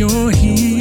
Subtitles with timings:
[0.00, 0.79] you're here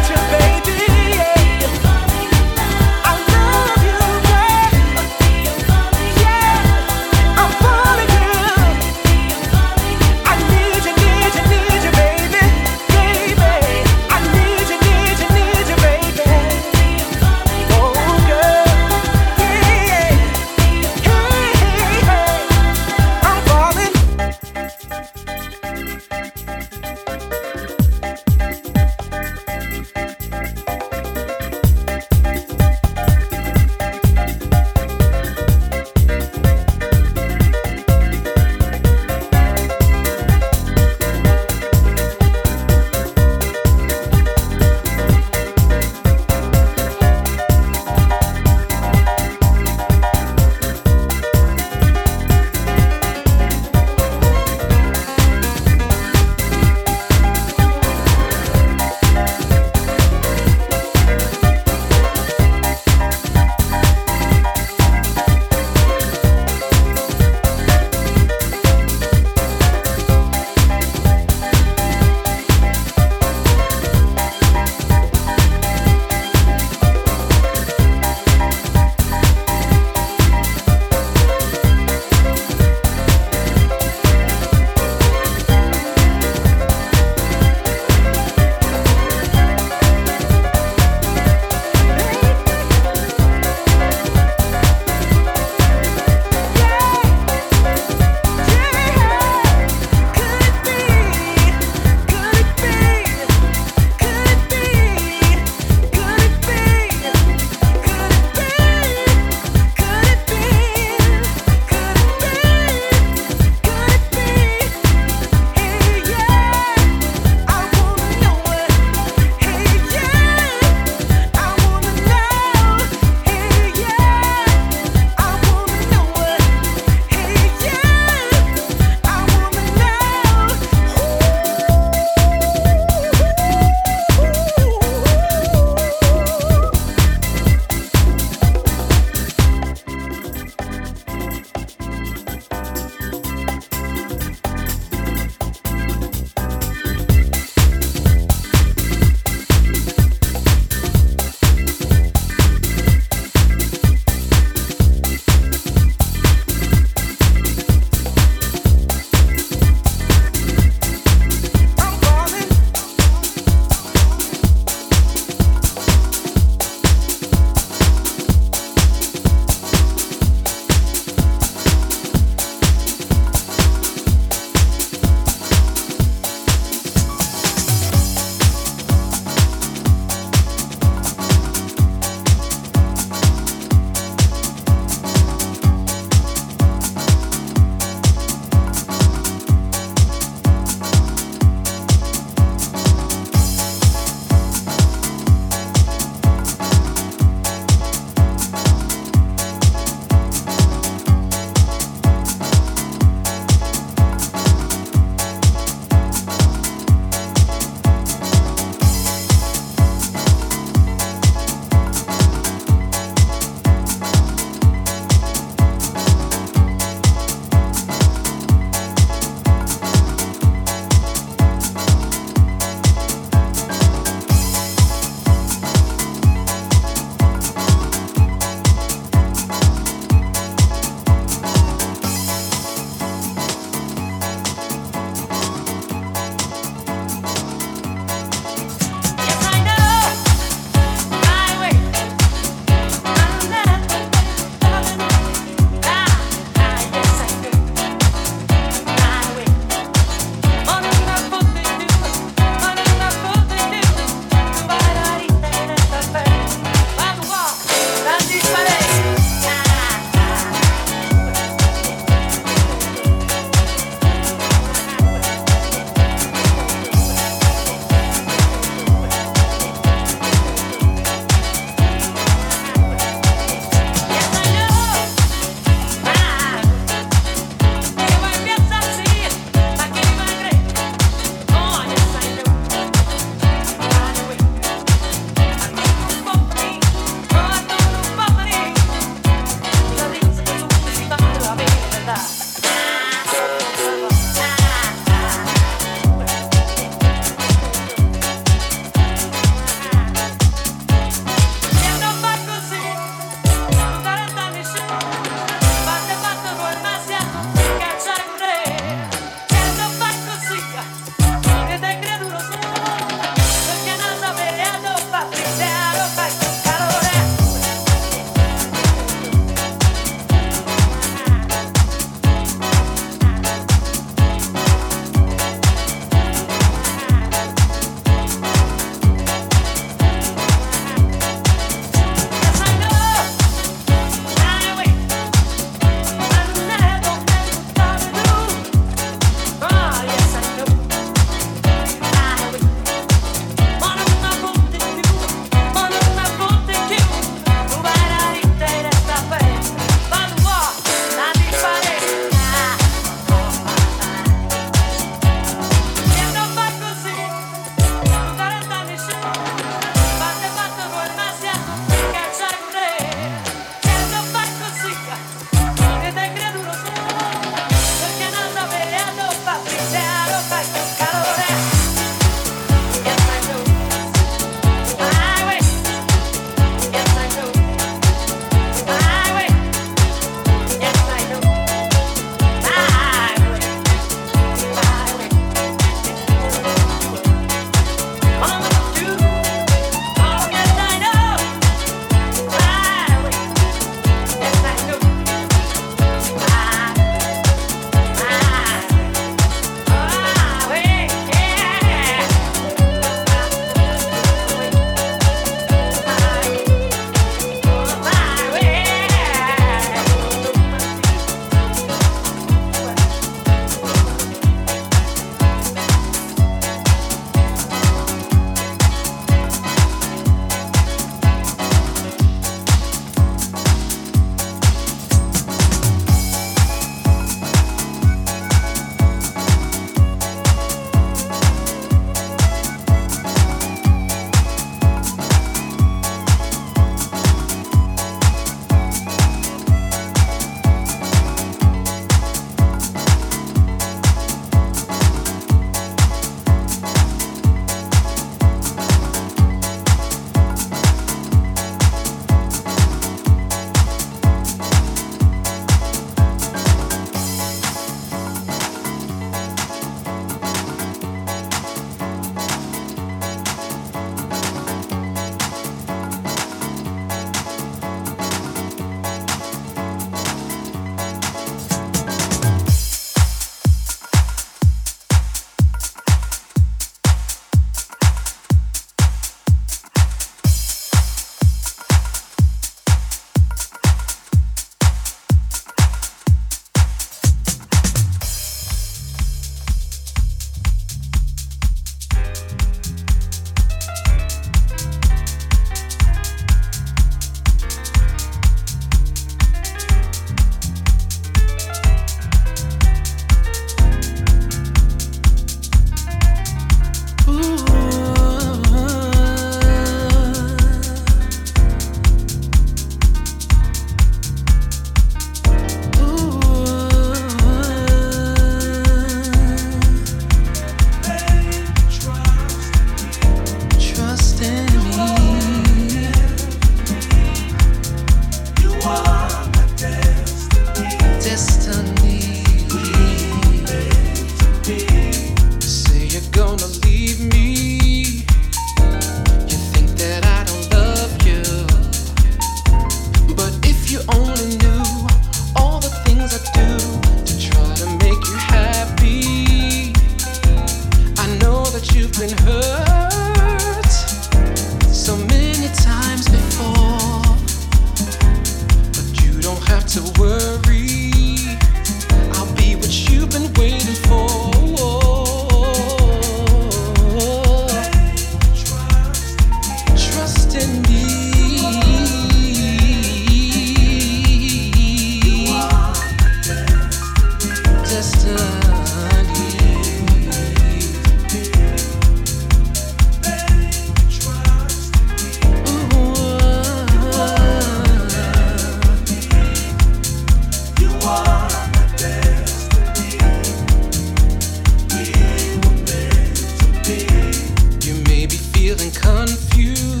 [599.31, 600.00] confused.